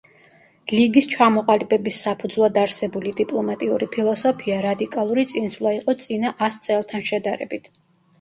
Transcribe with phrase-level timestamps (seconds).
[0.75, 7.71] ლიგის ჩამოყალიბების საფუძვლად არსებული დიპლომატიური ფილოსოფია რადიკალური წინსვლა იყო წინა ას წელთან შედარებით.